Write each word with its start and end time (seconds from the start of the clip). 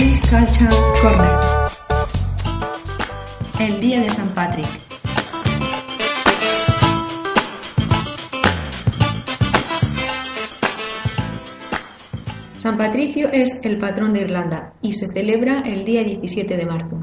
Culture 0.00 0.70
Corner. 1.02 1.38
El 3.58 3.80
día 3.82 4.00
de 4.00 4.08
San 4.08 4.32
Patrick. 4.32 4.66
San 12.56 12.78
Patricio 12.78 13.28
es 13.30 13.60
el 13.62 13.78
patrón 13.78 14.14
de 14.14 14.22
Irlanda 14.22 14.72
y 14.80 14.92
se 14.92 15.06
celebra 15.08 15.60
el 15.66 15.84
día 15.84 16.02
17 16.02 16.56
de 16.56 16.64
marzo. 16.64 16.96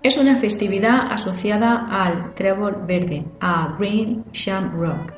Es 0.00 0.16
una 0.18 0.38
festividad 0.38 1.10
asociada 1.10 1.88
al 1.90 2.32
trébol 2.34 2.86
verde, 2.86 3.24
a 3.40 3.76
Green 3.76 4.24
Shamrock, 4.32 5.12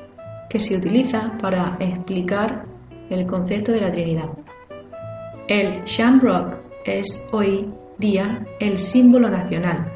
que 0.49 0.59
se 0.59 0.77
utiliza 0.77 1.37
para 1.39 1.77
explicar 1.79 2.65
el 3.11 3.27
concepto 3.27 3.71
de 3.71 3.81
la 3.81 3.91
Trinidad. 3.91 4.29
El 5.47 5.83
Shamrock 5.83 6.70
es 6.85 7.27
hoy 7.31 7.73
día 7.97 8.45
el 8.59 8.77
símbolo 8.77 9.29
nacional 9.29 9.91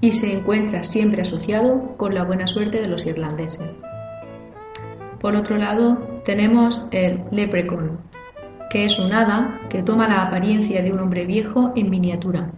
y 0.00 0.12
se 0.12 0.32
encuentra 0.32 0.82
siempre 0.82 1.22
asociado 1.22 1.96
con 1.96 2.14
la 2.14 2.24
buena 2.24 2.46
suerte 2.46 2.80
de 2.80 2.88
los 2.88 3.06
irlandeses. 3.06 3.74
Por 5.20 5.36
otro 5.36 5.56
lado, 5.56 6.20
tenemos 6.24 6.84
el 6.90 7.24
Leprechaun, 7.30 7.98
que 8.70 8.84
es 8.84 8.98
un 8.98 9.12
hada 9.14 9.60
que 9.70 9.82
toma 9.82 10.08
la 10.08 10.24
apariencia 10.24 10.82
de 10.82 10.92
un 10.92 11.00
hombre 11.00 11.24
viejo 11.24 11.72
en 11.74 11.88
miniatura. 11.88 12.52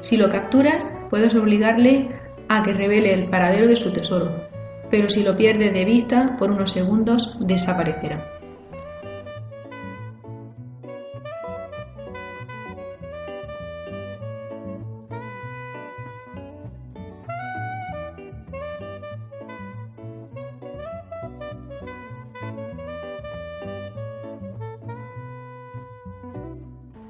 Si 0.00 0.16
lo 0.16 0.28
capturas, 0.28 0.88
puedes 1.10 1.34
obligarle 1.34 2.10
a 2.48 2.62
que 2.62 2.74
revele 2.74 3.12
el 3.14 3.28
paradero 3.30 3.66
de 3.66 3.76
su 3.76 3.92
tesoro, 3.92 4.30
pero 4.90 5.08
si 5.08 5.24
lo 5.24 5.36
pierdes 5.36 5.72
de 5.72 5.84
vista 5.84 6.36
por 6.38 6.50
unos 6.50 6.70
segundos, 6.70 7.36
desaparecerá. 7.40 8.33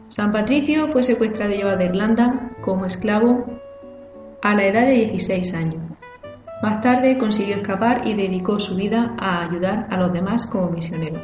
San 0.09 0.33
Patricio 0.33 0.89
fue 0.89 1.03
secuestrado 1.03 1.53
y 1.53 1.57
llevado 1.57 1.81
a 1.81 1.85
Irlanda 1.85 2.51
como 2.63 2.87
esclavo 2.87 3.47
a 4.43 4.55
la 4.55 4.67
edad 4.67 4.87
de 4.87 5.07
16 5.07 5.55
años. 5.55 5.83
Más 6.63 6.81
tarde 6.81 7.19
consiguió 7.19 7.57
escapar 7.57 8.07
y 8.07 8.15
dedicó 8.15 8.59
su 8.59 8.77
vida 8.77 9.15
a 9.19 9.45
ayudar 9.45 9.87
a 9.91 9.97
los 9.97 10.13
demás 10.13 10.47
como 10.47 10.71
misionero. 10.71 11.21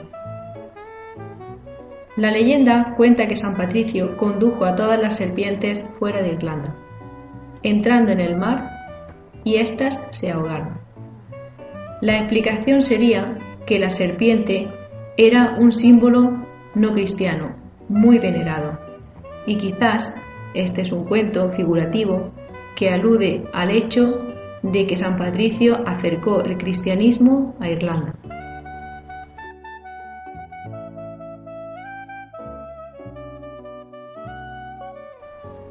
La 2.17 2.31
leyenda 2.31 2.95
cuenta 2.97 3.27
que 3.27 3.37
San 3.37 3.57
Patricio 3.57 4.17
condujo 4.17 4.65
a 4.65 4.75
todas 4.75 5.01
las 5.01 5.17
serpientes 5.17 5.83
fuera 5.99 6.23
de 6.23 6.33
Irlanda, 6.33 6.75
entrando 7.63 8.13
en 8.13 8.21
el 8.21 8.37
mar 8.37 8.71
y 9.45 9.57
éstas 9.57 10.07
se 10.11 10.31
ahogaron. 10.31 10.81
La 12.01 12.19
explicación 12.19 12.83
sería 12.83 13.39
que 13.67 13.79
la 13.79 13.91
serpiente 13.91 14.69
era 15.17 15.57
un 15.59 15.73
símbolo 15.73 16.45
no 16.75 16.93
cristiano, 16.93 17.60
muy 17.91 18.21
venerado, 18.21 18.79
y 19.47 19.57
quizás 19.57 20.15
este 20.55 20.83
es 20.83 20.93
un 20.93 21.05
cuento 21.05 21.51
figurativo 21.51 22.31
que 22.77 22.89
alude 22.89 23.45
al 23.53 23.71
hecho 23.71 24.23
de 24.63 24.87
que 24.87 24.97
San 24.97 25.19
Patricio 25.19 25.81
acercó 25.87 26.41
el 26.43 26.57
cristianismo 26.57 27.57
a 27.59 27.69
Irlanda. 27.69 28.15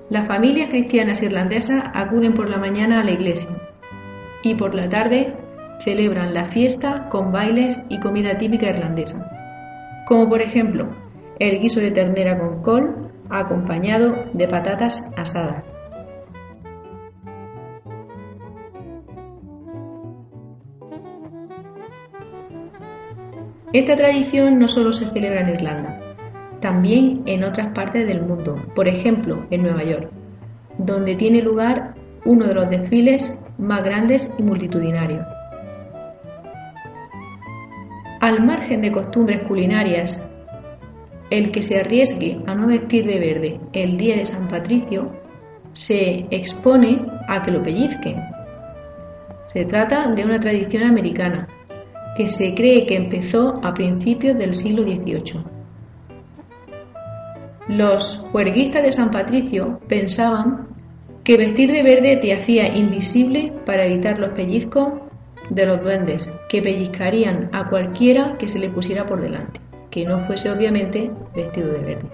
Las 0.09 0.27
familias 0.27 0.69
cristianas 0.69 1.21
irlandesas 1.23 1.83
acuden 1.93 2.33
por 2.33 2.49
la 2.49 2.57
mañana 2.57 2.99
a 2.99 3.03
la 3.03 3.11
iglesia 3.11 3.49
y 4.43 4.55
por 4.55 4.75
la 4.75 4.89
tarde 4.89 5.33
celebran 5.77 6.33
la 6.33 6.45
fiesta 6.45 7.07
con 7.09 7.31
bailes 7.31 7.79
y 7.87 7.99
comida 7.99 8.35
típica 8.35 8.67
irlandesa, 8.67 9.25
como 10.07 10.27
por 10.27 10.41
ejemplo 10.41 10.89
el 11.39 11.59
guiso 11.61 11.79
de 11.79 11.91
ternera 11.91 12.37
con 12.37 12.61
col 12.61 13.11
acompañado 13.29 14.13
de 14.33 14.47
patatas 14.47 15.13
asadas. 15.17 15.63
Esta 23.71 23.95
tradición 23.95 24.57
no 24.57 24.67
solo 24.67 24.91
se 24.91 25.05
celebra 25.05 25.41
en 25.41 25.49
Irlanda, 25.49 25.99
también 26.59 27.21
en 27.27 27.43
otras 27.43 27.71
partes 27.73 28.07
del 28.07 28.21
mundo, 28.21 28.55
por 28.75 28.87
ejemplo 28.87 29.45
en 29.51 29.61
Nueva 29.61 29.83
York, 29.83 30.09
donde 30.79 31.15
tiene 31.15 31.41
lugar 31.41 31.93
uno 32.25 32.47
de 32.47 32.53
los 32.55 32.69
desfiles 32.69 33.39
más 33.59 33.83
grandes 33.83 34.31
y 34.39 34.43
multitudinarios. 34.43 35.25
Al 38.19 38.43
margen 38.43 38.81
de 38.81 38.91
costumbres 38.91 39.47
culinarias, 39.47 40.29
el 41.29 41.51
que 41.51 41.61
se 41.61 41.79
arriesgue 41.79 42.39
a 42.47 42.55
no 42.55 42.67
vestir 42.67 43.05
de 43.05 43.19
verde 43.19 43.59
el 43.73 43.97
día 43.97 44.17
de 44.17 44.25
San 44.25 44.47
Patricio 44.47 45.11
se 45.73 46.25
expone 46.31 47.05
a 47.27 47.41
que 47.41 47.51
lo 47.51 47.63
pellizquen. 47.63 48.17
Se 49.45 49.65
trata 49.65 50.11
de 50.11 50.25
una 50.25 50.39
tradición 50.39 50.83
americana 50.83 51.47
que 52.15 52.27
se 52.27 52.53
cree 52.53 52.85
que 52.85 52.95
empezó 52.95 53.59
a 53.63 53.73
principios 53.73 54.37
del 54.37 54.53
siglo 54.53 54.83
XVIII. 54.83 55.43
Los 57.69 58.17
juerguistas 58.31 58.83
de 58.83 58.91
San 58.91 59.11
Patricio 59.11 59.79
pensaban 59.87 60.67
que 61.23 61.37
vestir 61.37 61.71
de 61.71 61.83
verde 61.83 62.17
te 62.17 62.33
hacía 62.33 62.75
invisible 62.75 63.53
para 63.65 63.85
evitar 63.85 64.17
los 64.17 64.31
pellizcos 64.31 64.93
de 65.49 65.65
los 65.65 65.81
duendes, 65.81 66.33
que 66.49 66.61
pellizcarían 66.61 67.49
a 67.53 67.69
cualquiera 67.69 68.35
que 68.37 68.47
se 68.47 68.59
le 68.59 68.69
pusiera 68.69 69.05
por 69.05 69.21
delante, 69.21 69.59
que 69.89 70.05
no 70.05 70.25
fuese 70.27 70.51
obviamente 70.51 71.11
vestido 71.35 71.73
de 71.73 71.79
verde. 71.79 72.09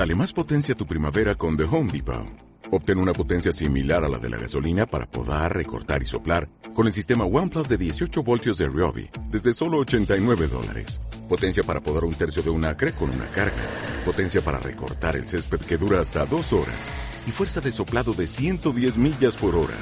Dale 0.00 0.14
más 0.14 0.32
potencia 0.32 0.72
a 0.72 0.78
tu 0.78 0.86
primavera 0.86 1.34
con 1.34 1.58
The 1.58 1.64
Home 1.64 1.92
Depot. 1.92 2.26
Obtén 2.72 2.98
una 2.98 3.12
potencia 3.12 3.52
similar 3.52 4.02
a 4.02 4.08
la 4.08 4.18
de 4.18 4.30
la 4.30 4.38
gasolina 4.38 4.86
para 4.86 5.04
podar, 5.04 5.54
recortar 5.54 6.02
y 6.02 6.06
soplar 6.06 6.48
con 6.72 6.86
el 6.86 6.94
sistema 6.94 7.24
OnePlus 7.24 7.68
de 7.68 7.76
18 7.76 8.22
voltios 8.22 8.56
de 8.56 8.68
Ryobi 8.68 9.10
desde 9.30 9.52
solo 9.52 9.78
89 9.78 10.46
dólares. 10.46 11.02
Potencia 11.28 11.62
para 11.64 11.80
podar 11.80 12.04
un 12.04 12.14
tercio 12.14 12.42
de 12.42 12.48
un 12.48 12.64
acre 12.64 12.92
con 12.92 13.10
una 13.10 13.26
carga. 13.26 13.79
Potencia 14.04 14.40
para 14.40 14.58
recortar 14.58 15.16
el 15.16 15.26
césped 15.28 15.60
que 15.60 15.76
dura 15.76 16.00
hasta 16.00 16.24
dos 16.26 16.52
horas. 16.52 16.88
Y 17.26 17.30
fuerza 17.30 17.60
de 17.60 17.70
soplado 17.70 18.12
de 18.14 18.26
110 18.26 18.96
millas 18.96 19.36
por 19.36 19.54
hora. 19.54 19.76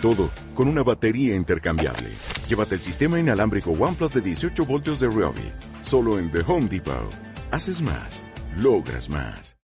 Todo 0.00 0.30
con 0.54 0.68
una 0.68 0.82
batería 0.82 1.34
intercambiable. 1.34 2.10
Llévate 2.48 2.76
el 2.76 2.82
sistema 2.82 3.18
inalámbrico 3.18 3.72
OnePlus 3.72 4.14
de 4.14 4.20
18 4.20 4.64
voltios 4.64 5.00
de 5.00 5.08
Ryobi. 5.08 5.52
Solo 5.82 6.18
en 6.18 6.30
The 6.30 6.40
Home 6.46 6.68
Depot. 6.68 7.10
Haces 7.50 7.82
más. 7.82 8.26
Logras 8.56 9.08
más. 9.08 9.56